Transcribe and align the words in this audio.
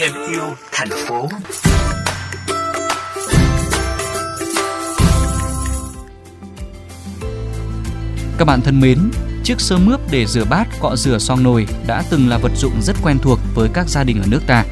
thêm 0.00 0.12
yêu 0.30 0.42
thành 0.72 0.88
phố. 1.06 1.28
Các 8.38 8.44
bạn 8.44 8.60
thân 8.60 8.80
mến, 8.80 8.98
chiếc 9.44 9.60
sơ 9.60 9.78
mướp 9.78 10.00
để 10.10 10.26
rửa 10.26 10.44
bát 10.44 10.68
cọ 10.80 10.96
rửa 10.96 11.18
xoong 11.18 11.42
nồi 11.42 11.66
đã 11.86 12.02
từng 12.10 12.28
là 12.28 12.38
vật 12.38 12.52
dụng 12.56 12.72
rất 12.82 12.96
quen 13.02 13.18
thuộc 13.22 13.38
với 13.54 13.68
các 13.74 13.88
gia 13.88 14.04
đình 14.04 14.22
ở 14.22 14.26
nước 14.26 14.40
ta. 14.46 14.64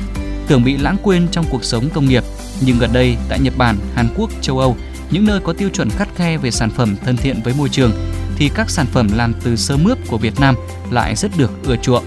Tưởng 0.46 0.64
bị 0.64 0.76
lãng 0.76 0.96
quên 1.02 1.28
trong 1.30 1.44
cuộc 1.50 1.64
sống 1.64 1.88
công 1.94 2.08
nghiệp, 2.08 2.24
nhưng 2.60 2.78
gần 2.78 2.90
đây 2.92 3.16
tại 3.28 3.40
Nhật 3.40 3.54
Bản, 3.56 3.76
Hàn 3.94 4.08
Quốc, 4.16 4.30
châu 4.40 4.58
Âu, 4.58 4.76
những 5.10 5.24
nơi 5.24 5.40
có 5.44 5.52
tiêu 5.52 5.68
chuẩn 5.68 5.90
khắt 5.90 6.08
khe 6.16 6.36
về 6.36 6.50
sản 6.50 6.70
phẩm 6.70 6.96
thân 7.04 7.16
thiện 7.16 7.40
với 7.44 7.54
môi 7.58 7.68
trường 7.68 7.92
thì 8.36 8.50
các 8.54 8.70
sản 8.70 8.86
phẩm 8.86 9.08
làm 9.14 9.34
từ 9.44 9.56
sơ 9.56 9.76
mướp 9.76 9.98
của 10.08 10.18
Việt 10.18 10.40
Nam 10.40 10.54
lại 10.90 11.16
rất 11.16 11.30
được 11.38 11.50
ưa 11.64 11.76
chuộng. 11.76 12.04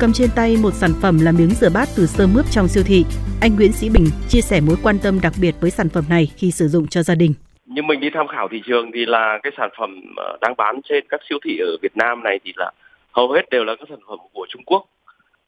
Cầm 0.00 0.12
trên 0.12 0.30
tay 0.36 0.56
một 0.62 0.70
sản 0.70 0.90
phẩm 1.02 1.18
là 1.22 1.32
miếng 1.32 1.50
rửa 1.50 1.70
bát 1.74 1.88
từ 1.96 2.06
sơ 2.06 2.26
mướp 2.26 2.44
trong 2.50 2.68
siêu 2.68 2.82
thị. 2.86 3.04
Anh 3.40 3.56
Nguyễn 3.56 3.72
Sĩ 3.72 3.88
Bình 3.94 4.06
chia 4.28 4.40
sẻ 4.40 4.60
mối 4.60 4.76
quan 4.82 4.96
tâm 5.02 5.20
đặc 5.22 5.32
biệt 5.40 5.54
với 5.60 5.70
sản 5.70 5.88
phẩm 5.88 6.04
này 6.08 6.28
khi 6.36 6.50
sử 6.50 6.68
dụng 6.68 6.86
cho 6.86 7.02
gia 7.02 7.14
đình. 7.14 7.34
Như 7.66 7.82
mình 7.82 8.00
đi 8.00 8.10
tham 8.14 8.26
khảo 8.26 8.48
thị 8.48 8.62
trường 8.66 8.90
thì 8.94 9.06
là 9.06 9.38
cái 9.42 9.52
sản 9.56 9.70
phẩm 9.78 10.14
ờ, 10.16 10.38
đang 10.40 10.54
bán 10.56 10.80
trên 10.88 11.04
các 11.08 11.20
siêu 11.28 11.38
thị 11.44 11.58
ở 11.58 11.76
Việt 11.82 11.96
Nam 11.96 12.22
này 12.22 12.38
thì 12.44 12.52
là 12.56 12.70
hầu 13.12 13.32
hết 13.32 13.50
đều 13.50 13.64
là 13.64 13.74
các 13.78 13.88
sản 13.88 13.98
phẩm 14.08 14.18
của 14.32 14.46
Trung 14.48 14.62
Quốc 14.66 14.84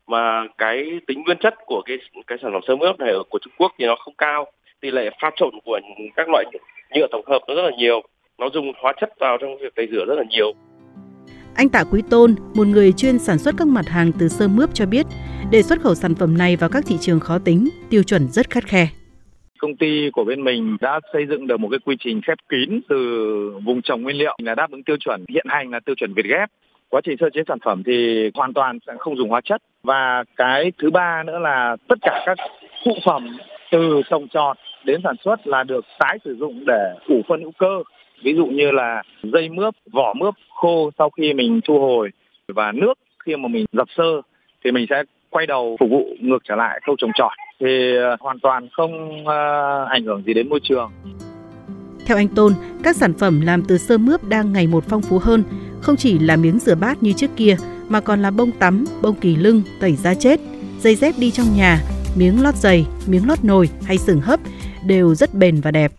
mà 0.07 0.47
cái 0.59 1.01
tính 1.07 1.23
nguyên 1.23 1.39
chất 1.41 1.55
của 1.67 1.83
cái 1.87 1.97
cái 2.27 2.39
sản 2.43 2.51
phẩm 2.53 2.63
sơ 2.69 2.77
mướp 2.77 2.99
này 2.99 3.11
ở 3.11 3.23
của 3.31 3.39
Trung 3.43 3.53
Quốc 3.57 3.73
thì 3.79 3.87
nó 3.87 3.97
không 4.05 4.15
cao 4.19 4.47
tỷ 4.81 4.91
lệ 4.91 5.11
pha 5.23 5.31
trộn 5.37 5.51
của 5.65 5.81
các 6.17 6.29
loại 6.29 6.45
nhựa 6.95 7.07
tổng 7.11 7.27
hợp 7.27 7.39
nó 7.49 7.55
rất 7.55 7.63
là 7.63 7.77
nhiều 7.77 8.03
nó 8.39 8.49
dùng 8.55 8.73
hóa 8.83 8.93
chất 9.01 9.11
vào 9.19 9.39
trong 9.41 9.59
việc 9.59 9.75
tẩy 9.75 9.89
rửa 9.93 10.05
rất 10.05 10.15
là 10.15 10.25
nhiều 10.31 10.53
anh 11.55 11.69
Tạ 11.69 11.85
Quý 11.91 12.03
Tôn, 12.11 12.35
một 12.55 12.67
người 12.67 12.93
chuyên 12.93 13.19
sản 13.19 13.39
xuất 13.39 13.55
các 13.59 13.69
mặt 13.69 13.89
hàng 13.89 14.13
từ 14.19 14.29
sơ 14.29 14.49
mướp 14.49 14.75
cho 14.75 14.87
biết, 14.87 15.07
để 15.51 15.63
xuất 15.63 15.81
khẩu 15.81 15.95
sản 15.95 16.15
phẩm 16.15 16.39
này 16.39 16.57
vào 16.57 16.71
các 16.71 16.85
thị 16.87 16.97
trường 17.01 17.21
khó 17.21 17.39
tính, 17.39 17.69
tiêu 17.91 18.03
chuẩn 18.03 18.29
rất 18.29 18.51
khắt 18.51 18.65
khe. 18.65 18.89
Công 19.59 19.77
ty 19.77 20.11
của 20.13 20.25
bên 20.25 20.45
mình 20.45 20.77
đã 20.81 21.01
xây 21.13 21.27
dựng 21.27 21.47
được 21.47 21.61
một 21.61 21.69
cái 21.71 21.79
quy 21.85 21.97
trình 22.01 22.21
khép 22.27 22.39
kín 22.49 22.81
từ 22.89 22.97
vùng 23.65 23.83
trồng 23.83 24.03
nguyên 24.03 24.17
liệu 24.17 24.37
là 24.43 24.55
đáp 24.55 24.71
ứng 24.71 24.83
tiêu 24.83 24.97
chuẩn 25.01 25.25
hiện 25.29 25.47
hành 25.49 25.71
là 25.71 25.81
tiêu 25.81 25.95
chuẩn 25.95 26.15
Việt 26.15 26.27
Ghép. 26.27 26.51
Quá 26.89 27.01
trình 27.05 27.17
sơ 27.21 27.31
chế 27.31 27.41
sản 27.49 27.59
phẩm 27.65 27.83
thì 27.87 28.31
hoàn 28.35 28.55
toàn 28.55 28.79
sẽ 28.87 28.93
không 28.99 29.17
dùng 29.17 29.29
hóa 29.29 29.41
chất 29.45 29.63
và 29.83 30.25
cái 30.37 30.73
thứ 30.83 30.91
ba 30.91 31.23
nữa 31.27 31.39
là 31.39 31.77
tất 31.89 31.99
cả 32.03 32.23
các 32.27 32.39
phụ 32.85 32.93
phẩm 33.07 33.39
từ 33.73 34.03
trồng 34.11 34.29
trọt 34.29 34.57
đến 34.85 35.01
sản 35.05 35.17
xuất 35.25 35.47
là 35.47 35.65
được 35.65 35.85
tái 35.99 36.19
sử 36.25 36.37
dụng 36.37 36.65
để 36.67 36.95
ủ 37.09 37.23
phân 37.29 37.41
hữu 37.41 37.53
cơ 37.59 37.83
ví 38.23 38.35
dụ 38.37 38.47
như 38.47 38.71
là 38.71 39.03
dây 39.23 39.49
mướp 39.49 39.75
vỏ 39.93 40.15
mướp 40.15 40.35
khô 40.55 40.91
sau 40.99 41.11
khi 41.11 41.33
mình 41.33 41.61
thu 41.69 41.79
hồi 41.81 42.11
và 42.49 42.73
nước 42.73 42.95
khi 43.25 43.37
mà 43.37 43.49
mình 43.49 43.65
dập 43.73 43.89
sơ 43.97 44.23
thì 44.65 44.71
mình 44.71 44.87
sẽ 44.91 45.03
quay 45.31 45.47
đầu 45.47 45.77
phục 45.81 45.91
vụ 45.91 46.07
ngược 46.21 46.39
trở 46.49 46.55
lại 46.55 46.81
khâu 46.87 46.97
trồng 46.99 47.11
trọt 47.15 47.31
thì 47.61 47.97
ờ, 47.97 48.17
hoàn 48.21 48.41
toàn 48.41 48.69
không 48.73 49.23
uh, 49.23 49.89
ảnh 49.89 50.05
hưởng 50.05 50.23
gì 50.27 50.35
đến 50.35 50.49
môi 50.49 50.61
trường. 50.63 50.91
Theo 52.07 52.17
anh 52.17 52.29
Tôn, 52.29 52.53
các 52.83 52.97
sản 52.97 53.13
phẩm 53.19 53.41
làm 53.41 53.63
từ 53.69 53.79
sơ 53.79 53.99
mướp 53.99 54.25
đang 54.29 54.53
ngày 54.53 54.67
một 54.67 54.85
phong 54.89 55.03
phú 55.03 55.19
hơn, 55.23 55.43
không 55.81 55.97
chỉ 55.97 56.19
là 56.19 56.37
miếng 56.37 56.59
rửa 56.59 56.75
bát 56.75 57.03
như 57.03 57.13
trước 57.13 57.31
kia 57.37 57.57
mà 57.89 58.01
còn 58.01 58.23
là 58.23 58.31
bông 58.31 58.51
tắm, 58.59 58.85
bông 59.03 59.15
kỳ 59.21 59.37
lưng, 59.37 59.63
tẩy 59.81 59.93
da 59.93 60.15
chết, 60.15 60.41
dây 60.79 60.95
dép 60.95 61.15
đi 61.19 61.31
trong 61.31 61.47
nhà, 61.57 61.79
miếng 62.19 62.43
lót 62.43 62.55
giày, 62.55 62.87
miếng 63.09 63.29
lót 63.29 63.45
nồi 63.45 63.69
hay 63.87 63.99
sừng 63.99 64.21
hấp 64.21 64.41
đều 64.87 65.15
rất 65.15 65.35
bền 65.35 65.61
và 65.61 65.71
đẹp. 65.71 65.93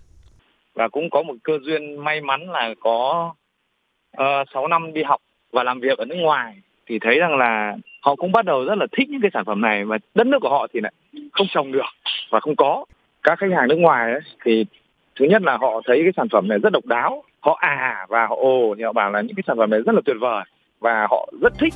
Và 0.81 0.87
cũng 0.87 1.09
có 1.09 1.21
một 1.21 1.33
cơ 1.43 1.53
duyên 1.61 2.03
may 2.03 2.21
mắn 2.21 2.49
là 2.49 2.73
có 2.79 3.33
ờ, 4.17 4.41
uh, 4.41 4.47
6 4.53 4.67
năm 4.67 4.93
đi 4.93 5.03
học 5.03 5.21
và 5.51 5.63
làm 5.63 5.79
việc 5.79 5.97
ở 5.97 6.05
nước 6.05 6.15
ngoài. 6.15 6.55
Thì 6.87 6.99
thấy 7.01 7.19
rằng 7.19 7.37
là 7.37 7.75
họ 8.01 8.15
cũng 8.15 8.31
bắt 8.31 8.45
đầu 8.45 8.65
rất 8.65 8.75
là 8.77 8.85
thích 8.97 9.09
những 9.09 9.21
cái 9.21 9.31
sản 9.33 9.45
phẩm 9.45 9.61
này 9.61 9.85
mà 9.85 9.97
đất 10.15 10.27
nước 10.27 10.37
của 10.41 10.49
họ 10.49 10.67
thì 10.73 10.79
lại 10.79 10.93
không 11.31 11.47
trồng 11.49 11.71
được 11.71 11.91
và 12.29 12.39
không 12.39 12.55
có. 12.55 12.85
Các 13.23 13.39
khách 13.39 13.51
hàng 13.55 13.67
nước 13.67 13.75
ngoài 13.75 14.11
ấy, 14.11 14.21
thì 14.45 14.65
thứ 15.19 15.25
nhất 15.25 15.41
là 15.41 15.57
họ 15.57 15.81
thấy 15.85 15.99
cái 16.03 16.11
sản 16.17 16.27
phẩm 16.31 16.47
này 16.47 16.59
rất 16.63 16.73
độc 16.73 16.85
đáo. 16.85 17.23
Họ 17.39 17.57
à 17.61 18.05
và 18.09 18.27
họ 18.27 18.35
ồ 18.35 18.75
thì 18.77 18.83
họ 18.83 18.93
bảo 18.93 19.11
là 19.11 19.21
những 19.21 19.35
cái 19.35 19.43
sản 19.47 19.57
phẩm 19.57 19.69
này 19.69 19.79
rất 19.85 19.95
là 19.95 20.01
tuyệt 20.05 20.17
vời 20.19 20.43
và 20.79 21.07
họ 21.09 21.29
rất 21.41 21.53
thích. 21.59 21.73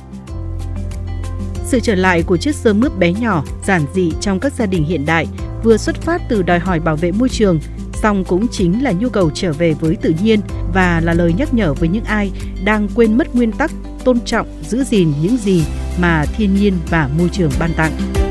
Sự 1.54 1.80
trở 1.82 1.94
lại 1.94 2.22
của 2.26 2.36
chiếc 2.36 2.54
sơ 2.54 2.72
mướp 2.74 2.92
bé 2.98 3.12
nhỏ, 3.20 3.42
giản 3.62 3.80
dị 3.92 4.10
trong 4.20 4.38
các 4.40 4.52
gia 4.52 4.66
đình 4.66 4.84
hiện 4.84 5.04
đại 5.06 5.26
vừa 5.64 5.76
xuất 5.76 5.96
phát 5.96 6.20
từ 6.28 6.42
đòi 6.42 6.58
hỏi 6.58 6.80
bảo 6.84 6.96
vệ 6.96 7.10
môi 7.18 7.28
trường, 7.28 7.58
song 8.02 8.24
cũng 8.24 8.46
chính 8.48 8.84
là 8.84 8.92
nhu 8.92 9.08
cầu 9.08 9.30
trở 9.34 9.52
về 9.52 9.72
với 9.72 9.96
tự 9.96 10.14
nhiên 10.22 10.40
và 10.74 11.00
là 11.04 11.14
lời 11.14 11.34
nhắc 11.38 11.54
nhở 11.54 11.74
với 11.74 11.88
những 11.88 12.04
ai 12.04 12.30
đang 12.64 12.88
quên 12.94 13.18
mất 13.18 13.34
nguyên 13.34 13.52
tắc 13.52 13.70
tôn 14.04 14.20
trọng, 14.20 14.46
giữ 14.62 14.84
gìn 14.84 15.12
những 15.22 15.36
gì 15.36 15.64
mà 16.00 16.24
thiên 16.36 16.54
nhiên 16.54 16.74
và 16.90 17.08
môi 17.18 17.28
trường 17.32 17.50
ban 17.58 17.70
tặng. 17.76 18.25